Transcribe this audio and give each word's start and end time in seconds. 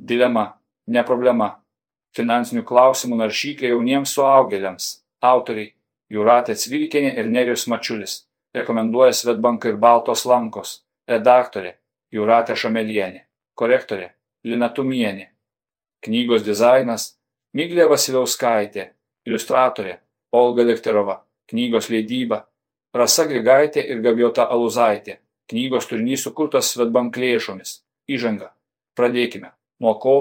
Dilema, 0.00 0.46
ne 0.88 1.02
problema. 1.04 1.50
Finansinių 2.16 2.64
klausimų 2.66 3.18
naršyklė 3.20 3.74
jauniems 3.74 4.14
suaugėliams. 4.16 4.86
Autoriai 5.20 5.74
Jūratė 6.10 6.56
Cvilkienė 6.58 7.12
ir 7.20 7.28
Nerijus 7.30 7.66
Mačiulis. 7.70 8.14
Rekomenduoja 8.56 9.12
Svetbank 9.14 9.68
ir 9.68 9.76
Baltos 9.78 10.24
lankos. 10.26 10.80
Redaktorė 11.08 11.76
Jūratė 12.16 12.56
Šamelienė. 12.56 13.26
Korektorė 13.54 14.08
Lina 14.48 14.70
Tumienė. 14.74 15.28
Knygos 16.02 16.42
dizainas 16.46 17.12
Miglė 17.54 17.86
Vasiliauskaitė. 17.92 18.88
Iliustratorė 19.28 19.98
Olga 20.32 20.64
Lekterova. 20.66 21.20
Knygos 21.52 21.90
leidyba 21.92 22.46
Rasa 22.96 23.28
Grigaitė 23.30 23.84
ir 23.86 24.02
Gaviota 24.02 24.48
Aluzaitė. 24.50 25.20
Knygos 25.50 25.86
turinys 25.86 26.26
sukurtas 26.26 26.72
Svetbank 26.74 27.20
lėšomis. 27.20 27.80
Įžanga. 28.10 28.50
Pradėkime. 28.98 29.52
Nuo 29.80 29.94
ko? 29.98 30.16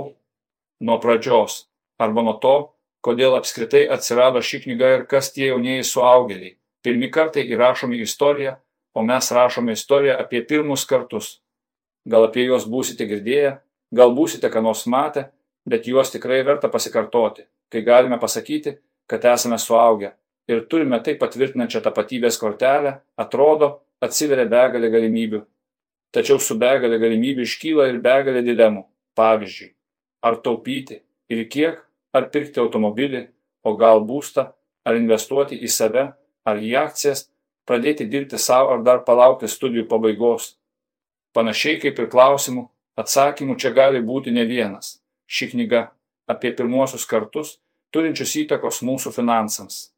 Nuo 0.79 0.99
pradžios. 1.03 1.65
Arba 1.99 2.23
nuo 2.23 2.37
to, 2.39 2.55
kodėl 3.03 3.35
apskritai 3.37 3.85
atsirado 3.91 4.41
ši 4.43 4.61
knyga 4.65 4.91
ir 4.95 5.05
kas 5.11 5.33
tie 5.35 5.49
jaunieji 5.49 5.87
suaugėliai. 5.87 6.55
Pirmi 6.83 7.09
kartai 7.11 7.43
įrašomi 7.51 7.99
istoriją, 8.05 8.55
o 8.95 9.03
mes 9.03 9.31
rašome 9.35 9.75
istoriją 9.75 10.15
apie 10.19 10.41
pirmus 10.47 10.85
kartus. 10.87 11.41
Gal 12.07 12.29
apie 12.29 12.45
juos 12.47 12.65
būsite 12.71 13.07
girdėję, 13.09 13.57
gal 13.91 14.15
būsite 14.15 14.47
ką 14.51 14.63
nors 14.63 14.85
matę, 14.87 15.27
bet 15.67 15.87
juos 15.87 16.11
tikrai 16.13 16.39
verta 16.47 16.71
pasikartoti, 16.71 17.43
kai 17.69 17.83
galime 17.83 18.19
pasakyti, 18.19 18.77
kad 19.09 19.27
esame 19.27 19.59
suaugę 19.59 20.13
ir 20.49 20.65
turime 20.65 20.97
tai 21.05 21.13
patvirtinančią 21.19 21.83
tapatybės 21.85 22.39
kortelę, 22.41 22.95
atrodo, 23.21 23.69
atsiveria 24.01 24.47
begalė 24.49 24.89
galimybių. 24.95 25.43
Tačiau 26.15 26.39
su 26.41 26.57
begalė 26.57 26.97
galimybių 27.01 27.45
iškyla 27.45 27.89
ir 27.91 27.99
begalė 28.01 28.41
dilemų. 28.47 28.87
Pavyzdžiui, 29.17 29.73
ar 30.21 30.39
taupyti 30.43 31.01
ir 31.29 31.45
kiek, 31.49 31.81
ar 32.13 32.29
pirkti 32.33 32.61
automobilį, 32.61 33.27
o 33.63 33.75
gal 33.77 34.01
būstą, 34.05 34.49
ar 34.85 34.97
investuoti 34.97 35.59
į 35.59 35.69
save, 35.71 36.05
ar 36.47 36.61
į 36.63 36.75
akcijas, 36.83 37.27
pradėti 37.69 38.07
dirbti 38.09 38.39
savo 38.41 38.73
ar 38.73 38.83
dar 38.83 39.03
palaukti 39.05 39.47
studijų 39.47 39.85
pabaigos. 39.91 40.55
Panašiai 41.35 41.77
kaip 41.83 41.99
ir 41.99 42.09
klausimų, 42.09 42.65
atsakymų 42.97 43.59
čia 43.61 43.71
gali 43.75 44.01
būti 44.01 44.33
ne 44.33 44.45
vienas. 44.49 44.97
Ši 45.29 45.51
knyga 45.53 45.89
apie 46.29 46.51
pirmuosius 46.57 47.05
kartus, 47.09 47.59
turinčius 47.93 48.35
įtakos 48.43 48.81
mūsų 48.85 49.13
finansams. 49.13 49.89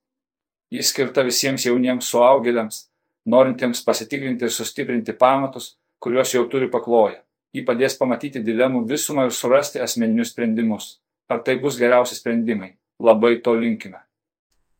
Jis 0.72 0.92
skirta 0.92 1.24
visiems 1.28 1.66
jauniems 1.68 2.08
suaugėliams, 2.12 2.86
norintiems 3.28 3.84
pasitikrinti 3.88 4.48
ir 4.48 4.54
sustiprinti 4.56 5.16
pamatus, 5.16 5.76
kuriuos 6.00 6.32
jau 6.36 6.46
turi 6.52 6.70
pakloję. 6.72 7.20
Ji 7.52 7.66
padės 7.68 7.98
pamatyti 8.00 8.40
dilemų 8.48 8.86
visumą 8.88 9.28
ir 9.28 9.34
surasti 9.36 9.82
asmeninius 9.84 10.32
sprendimus. 10.32 10.86
Ar 11.28 11.42
tai 11.44 11.58
bus 11.60 11.78
geriausi 11.80 12.16
sprendimai? 12.16 12.78
Labai 13.00 13.38
to 13.44 13.54
linkime. 13.60 14.00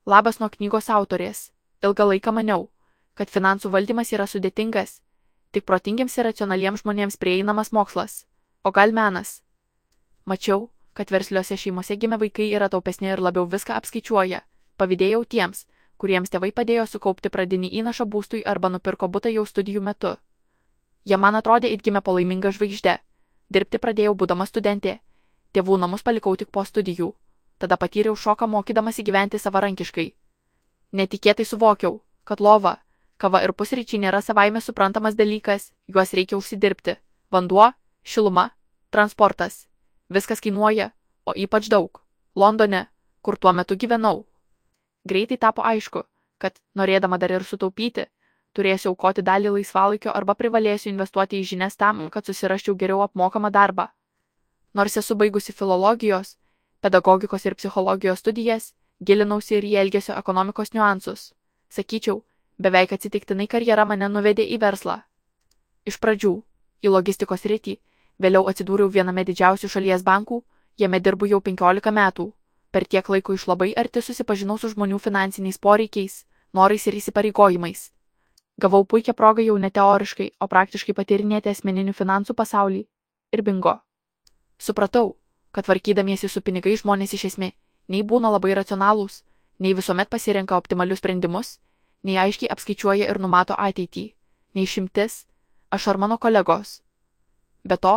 Labas 0.06 0.40
nuo 0.40 0.50
knygos 0.50 0.90
autorės. 0.90 1.52
Ilgą 1.84 2.06
laiką 2.08 2.32
maniau, 2.32 2.70
kad 3.18 3.32
finansų 3.34 3.72
valdymas 3.74 4.12
yra 4.14 4.28
sudėtingas, 4.30 5.00
tik 5.52 5.66
protingiams 5.66 6.18
ir 6.18 6.28
racionaliems 6.30 6.84
žmonėms 6.84 7.18
prieinamas 7.18 7.72
mokslas, 7.76 8.26
o 8.64 8.72
gal 8.72 8.94
menas. 8.94 9.42
Mačiau, 10.26 10.70
kad 10.94 11.12
versliuose 11.12 11.58
šeimose 11.58 11.98
gimę 11.98 12.20
vaikai 12.22 12.52
yra 12.56 12.70
taupesni 12.70 13.10
ir 13.12 13.22
labiau 13.22 13.48
viską 13.50 13.76
apskaičiuoja. 13.80 14.44
Pavydėjau 14.78 15.24
tiems, 15.26 15.66
kuriems 15.98 16.32
tėvai 16.34 16.52
padėjo 16.56 16.86
sukaupti 16.90 17.30
pradinį 17.34 17.72
įnašą 17.82 18.06
būstui 18.06 18.46
arba 18.46 18.70
nupirko 18.70 19.10
butą 19.10 19.34
jau 19.34 19.46
studijų 19.46 19.82
metu. 19.82 20.16
Jie 21.06 21.18
man 21.18 21.36
atrodė 21.36 21.72
it 21.74 21.84
gimė 21.86 22.02
palaiminga 22.06 22.52
žvaigždė. 22.56 22.98
Dirbti 23.50 23.82
pradėjau 23.84 24.14
būdama 24.16 24.48
studentė. 24.48 25.00
Tėvų 25.54 25.78
namus 25.82 26.04
palikau 26.04 26.36
tik 26.38 26.52
po 26.52 26.64
studijų. 26.64 27.12
Tada 27.58 27.78
patyriau 27.78 28.16
šoką 28.16 28.48
mokydamas 28.48 29.00
įgyventi 29.04 29.40
savarankiškai. 29.40 30.08
Netikėtai 30.92 31.46
suvokiau, 31.46 32.02
kad 32.24 32.40
lova, 32.40 32.78
kava 33.18 33.44
ir 33.44 33.54
pusryčiai 33.54 34.02
nėra 34.06 34.22
savaime 34.22 34.62
suprantamas 34.62 35.16
dalykas, 35.16 35.72
juos 35.88 36.14
reikia 36.14 36.38
užsidirbti. 36.38 36.98
Vanduo, 37.32 37.72
šiluma, 38.04 38.50
transportas. 38.90 39.68
Viskas 40.10 40.42
kainuoja, 40.42 40.92
o 41.26 41.34
ypač 41.36 41.70
daug. 41.70 42.02
Londone, 42.36 42.88
kur 43.22 43.38
tuo 43.38 43.52
metu 43.54 43.76
gyvenau, 43.76 44.26
Greitai 45.04 45.38
tapo 45.38 45.64
aišku, 45.66 46.04
kad, 46.38 46.60
norėdama 46.78 47.18
dar 47.18 47.34
ir 47.34 47.46
sutaupyti, 47.46 48.06
turėsiu 48.58 48.92
aukoti 48.92 49.24
dalį 49.24 49.54
laisvalaikio 49.58 50.12
arba 50.14 50.36
privalėsiu 50.36 50.92
investuoti 50.92 51.40
į 51.40 51.48
žinias 51.54 51.78
tam, 51.78 52.10
kad 52.10 52.26
susiraščiau 52.26 52.76
geriau 52.76 53.02
apmokamą 53.06 53.52
darbą. 53.52 53.88
Nors 54.74 54.98
esu 54.98 55.16
baigusi 55.16 55.54
filologijos, 55.54 56.38
pedagogikos 56.82 57.46
ir 57.46 57.56
psichologijos 57.56 58.20
studijas, 58.20 58.74
gilinausi 59.00 59.58
ir 59.58 59.68
į 59.68 59.76
elgesio 59.84 60.18
ekonomikos 60.18 60.74
niuansus. 60.74 61.32
Sakyčiau, 61.70 62.24
beveik 62.60 62.94
atsitiktinai 62.98 63.48
karjera 63.48 63.86
mane 63.86 64.10
nuvedė 64.10 64.46
į 64.56 64.60
verslą. 64.62 65.02
Iš 65.86 65.98
pradžių- 66.00 66.34
į 66.86 66.94
logistikos 66.96 67.46
rytį, 67.46 67.78
vėliau 68.20 68.48
atsidūriau 68.52 68.90
viename 68.90 69.24
didžiausių 69.26 69.70
šalies 69.70 70.04
bankų, 70.04 70.44
jame 70.78 71.00
dirbu 71.00 71.26
jau 71.28 71.42
15 71.42 71.92
metų. 71.92 72.32
Per 72.72 72.86
tiek 72.86 73.10
laiko 73.10 73.34
iš 73.34 73.48
labai 73.48 73.74
arti 73.76 74.02
susipažinau 74.02 74.58
su 74.58 74.70
žmonių 74.70 75.00
finansiniais 75.00 75.58
poreikiais, 75.58 76.26
norais 76.54 76.88
ir 76.88 76.94
įsipareigojimais. 76.94 77.92
Gavau 78.62 78.86
puikią 78.86 79.14
progą 79.18 79.44
jau 79.46 79.58
ne 79.58 79.72
teoriškai, 79.74 80.28
o 80.44 80.48
praktiškai 80.48 80.94
patyrinėti 80.98 81.50
asmeninių 81.50 81.94
finansų 81.98 82.36
pasaulį. 82.38 82.84
Ir 83.34 83.42
bingo. 83.48 83.74
Supratau, 84.62 85.16
kad 85.52 85.66
tvarkydamiesi 85.66 86.30
su 86.30 86.44
pinigai 86.46 86.76
žmonės 86.78 87.16
iš 87.18 87.26
esmė 87.32 87.52
nei 87.92 88.04
būna 88.08 88.30
labai 88.32 88.54
racionalūs, 88.60 89.24
nei 89.60 89.74
visuomet 89.78 90.10
pasirenka 90.10 90.58
optimalius 90.58 91.02
sprendimus, 91.02 91.58
nei 92.04 92.20
aiškiai 92.22 92.52
apskaičiuoja 92.54 93.10
ir 93.10 93.20
numato 93.20 93.58
ateitį, 93.58 94.06
nei 94.56 94.70
šimtis, 94.70 95.26
aš 95.72 95.88
ar 95.92 95.98
mano 95.98 96.18
kolegos. 96.18 96.82
Be 97.66 97.78
to, 97.78 97.96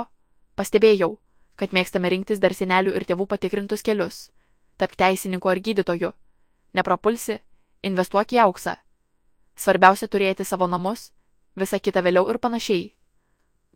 pastebėjau, 0.56 1.19
kad 1.60 1.76
mėgstame 1.76 2.10
rinktis 2.10 2.41
dar 2.41 2.56
senelių 2.56 2.96
ir 2.96 3.06
tėvų 3.10 3.28
patikrintus 3.31 3.84
kelius 3.86 4.28
Tapk 4.76 4.96
teisininku 4.98 5.48
ar 5.48 5.60
gydytoju. 5.62 6.10
Neprapulsi, 6.75 7.38
investuok 7.86 8.32
į 8.34 8.41
auksą. 8.44 8.75
Svarbiausia 9.56 10.09
turėti 10.09 10.44
savo 10.44 10.66
namus, 10.66 11.12
visa 11.56 11.78
kita 11.78 12.03
vėliau 12.03 12.26
ir 12.31 12.38
panašiai. 12.42 12.88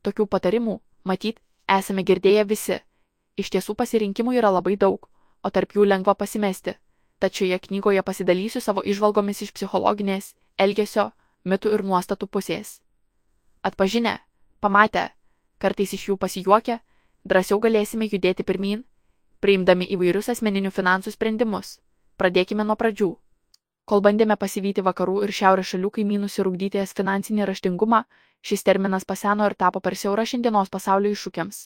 Tokių 0.02 0.26
patarimų, 0.26 0.80
matyt, 1.04 1.38
esame 1.68 2.02
girdėję 2.02 2.44
visi. 2.50 2.80
Iš 3.38 3.50
tiesų 3.54 3.74
pasirinkimų 3.78 4.34
yra 4.40 4.50
labai 4.50 4.76
daug, 4.76 5.08
o 5.42 5.50
tarp 5.50 5.76
jų 5.76 5.86
lengva 5.86 6.14
pasimesti. 6.14 6.74
Tačiau 7.18 7.46
šioje 7.46 7.58
knygoje 7.66 8.02
pasidalysiu 8.02 8.60
savo 8.62 8.82
išvalgomis 8.82 9.42
iš 9.42 9.54
psichologinės, 9.54 10.34
elgesio, 10.58 11.10
mitų 11.44 11.74
ir 11.74 11.82
nuostatų 11.86 12.26
pusės. 12.26 12.78
Atpažinę, 13.62 14.18
pamatę, 14.60 15.08
kartais 15.58 15.94
iš 15.94 16.08
jų 16.10 16.16
pasijuokę, 16.18 16.78
drąsiau 17.24 17.58
galėsime 17.58 18.06
judėti 18.06 18.46
pirmin 18.46 18.84
priimdami 19.40 19.86
įvairius 19.94 20.30
asmeninių 20.34 20.72
finansų 20.74 21.14
sprendimus. 21.14 21.78
Pradėkime 22.18 22.66
nuo 22.66 22.76
pradžių. 22.78 23.10
Kol 23.88 24.02
bandėme 24.04 24.36
pasivyti 24.36 24.82
vakarų 24.84 25.22
ir 25.24 25.30
šiaurės 25.32 25.70
šalių 25.72 25.90
kaimynus 25.96 26.34
ir 26.38 26.48
ugdyti 26.50 26.76
jas 26.76 26.90
finansinį 26.96 27.46
raštingumą, 27.48 28.02
šis 28.44 28.64
terminas 28.66 29.06
paseno 29.08 29.46
ir 29.48 29.54
tapo 29.62 29.80
per 29.80 29.96
siaurą 29.96 30.26
šiandienos 30.28 30.68
pasaulio 30.74 31.12
iššūkiams. 31.16 31.60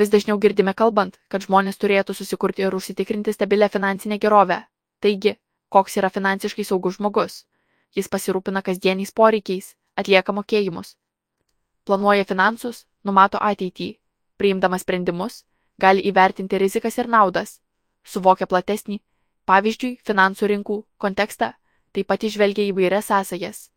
Vis 0.00 0.12
dažniau 0.12 0.38
girdime 0.40 0.72
kalbant, 0.76 1.18
kad 1.28 1.44
žmonės 1.44 1.76
turėtų 1.82 2.16
susikurti 2.16 2.64
ir 2.64 2.74
užsitikrinti 2.78 3.34
stabilę 3.36 3.68
finansinę 3.74 4.18
gerovę. 4.24 4.62
Taigi, 5.04 5.34
koks 5.68 5.96
yra 6.00 6.10
finansiškai 6.14 6.64
saugus 6.68 6.96
žmogus? 6.96 7.36
Jis 7.96 8.08
pasirūpina 8.14 8.62
kasdieniais 8.64 9.12
poreikiais, 9.20 9.74
atlieka 9.96 10.32
mokėjimus. 10.36 10.96
Planuoja 11.84 12.24
finansus, 12.28 12.84
numato 13.04 13.40
ateitį, 13.50 13.90
priimdamas 14.40 14.84
sprendimus, 14.84 15.44
gali 15.80 16.04
įvertinti 16.10 16.60
rizikas 16.64 16.96
ir 16.98 17.12
naudas, 17.12 17.60
suvokia 18.04 18.48
platesnį, 18.48 19.00
pavyzdžiui, 19.46 19.98
finansų 20.06 20.50
rinkų 20.52 20.76
kontekstą, 20.98 21.52
taip 21.92 22.08
pat 22.10 22.26
išvelgia 22.26 22.66
įvairias 22.70 23.08
sąsajas. 23.10 23.70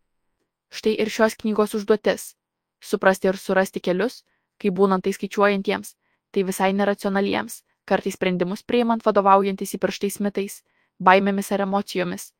Štai 0.69 0.95
ir 1.01 1.10
šios 1.10 1.38
knygos 1.39 1.75
užduotis- 1.77 2.36
suprasti 2.89 3.27
ir 3.27 3.38
surasti 3.38 3.80
kelius, 3.80 4.24
kai 4.60 4.69
būnant 4.69 5.04
tai 5.04 5.13
skaičiuojantiems, 5.13 5.95
tai 6.31 6.44
visai 6.44 6.74
neracionaliems, 6.74 7.63
kartais 7.86 8.13
sprendimus 8.13 8.63
priimant 8.63 9.04
vadovaujantis 9.04 9.74
įpirštais 9.77 10.19
mitais, 10.19 10.63
baimėmis 11.00 11.51
ar 11.51 11.62
emocijomis, 11.62 12.33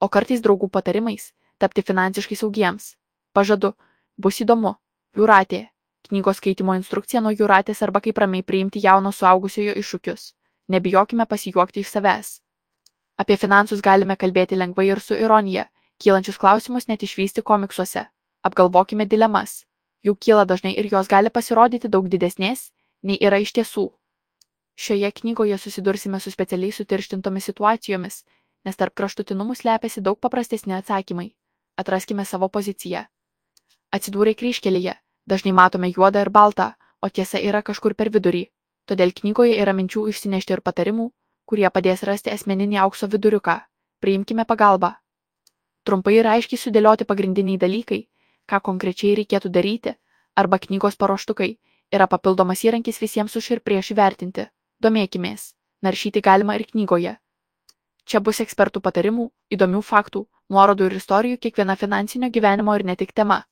o 0.00 0.08
kartais 0.08 0.40
draugų 0.40 0.70
patarimais 0.70 1.32
tapti 1.58 1.82
finansiškai 1.82 2.36
saugiems. 2.36 2.96
Pažadu, 3.32 3.74
bus 4.16 4.40
įdomu. 4.40 4.74
Jūratė 5.16 5.68
knygos 6.08 6.40
skaitymo 6.40 6.74
instrukcija 6.78 7.20
nuo 7.20 7.32
jūratės 7.34 7.82
arba 7.86 8.00
kaip 8.04 8.18
ramiai 8.18 8.42
priimti 8.42 8.82
jauno 8.82 9.12
suaugusiojo 9.12 9.74
iššūkius. 9.82 10.32
Nebijokime 10.70 11.26
pasijuokti 11.26 11.84
iš 11.84 11.90
savęs. 11.94 12.40
Apie 13.20 13.36
finansus 13.36 13.82
galime 13.84 14.16
kalbėti 14.16 14.56
lengvai 14.56 14.86
ir 14.88 15.00
su 15.04 15.14
ironija, 15.14 15.66
kylančius 16.00 16.38
klausimus 16.40 16.88
net 16.88 17.02
išvysti 17.04 17.42
komiksuose. 17.44 18.06
Apgalvokime 18.48 19.04
dilemas. 19.04 19.64
Jų 20.06 20.14
kyla 20.24 20.46
dažnai 20.48 20.72
ir 20.80 20.88
jos 20.92 21.08
gali 21.08 21.28
pasirodyti 21.28 21.90
daug 21.92 22.08
didesnės, 22.08 22.70
nei 23.04 23.18
yra 23.20 23.40
iš 23.44 23.52
tiesų. 23.58 23.90
Šioje 24.80 25.10
knygoje 25.20 25.58
susidursime 25.60 26.20
su 26.20 26.32
specialiai 26.32 26.72
sutirštintomis 26.72 27.50
situacijomis, 27.50 28.22
nes 28.64 28.80
tarp 28.80 28.96
kraštutinumų 28.96 29.58
slepiasi 29.60 30.00
daug 30.00 30.16
paprastesni 30.20 30.72
atsakymai. 30.78 31.34
Atraskime 31.76 32.24
savo 32.24 32.48
poziciją. 32.48 33.04
Atsidūrė 33.92 34.34
kryškelėje, 34.40 34.96
dažnai 35.28 35.52
matome 35.52 35.92
juodą 35.92 36.24
ir 36.24 36.32
baltą, 36.32 36.72
o 37.04 37.08
tiesa 37.08 37.40
yra 37.50 37.60
kažkur 37.62 37.94
per 37.94 38.08
vidurį. 38.14 38.46
Todėl 38.88 39.12
knygoje 39.20 39.60
yra 39.60 39.76
minčių 39.76 40.08
išsinešti 40.14 40.56
ir 40.56 40.64
patarimų, 40.64 41.10
kurie 41.50 41.70
padės 41.74 42.04
rasti 42.08 42.30
asmeninį 42.34 42.78
aukso 42.84 43.08
viduriuką. 43.14 43.56
Priimkime 44.00 44.46
pagalbą. 44.52 44.94
Trumpai 45.84 46.14
ir 46.18 46.28
aiškiai 46.30 46.60
sudėlioti 46.62 47.06
pagrindiniai 47.10 47.58
dalykai, 47.64 48.00
ką 48.50 48.60
konkrečiai 48.68 49.16
reikėtų 49.18 49.50
daryti, 49.56 49.96
arba 50.36 50.60
knygos 50.62 50.96
paruoštukai, 51.00 51.50
yra 51.92 52.06
papildomas 52.06 52.62
įrankis 52.68 53.00
visiems 53.02 53.36
už 53.40 53.50
ir 53.56 53.64
prieš 53.66 53.92
įvertinti. 53.96 54.46
Domėkimės. 54.80 55.54
Naršyti 55.84 56.22
galima 56.24 56.56
ir 56.56 56.66
knygoje. 56.70 57.16
Čia 58.04 58.20
bus 58.20 58.40
ekspertų 58.44 58.82
patarimų, 58.84 59.30
įdomių 59.54 59.80
faktų, 59.84 60.26
nuorodų 60.52 60.88
ir 60.90 60.96
istorijų 61.00 61.40
kiekviena 61.46 61.76
finansinio 61.76 62.30
gyvenimo 62.36 62.74
ir 62.76 62.84
ne 62.84 62.96
tik 62.96 63.12
tema. 63.12 63.42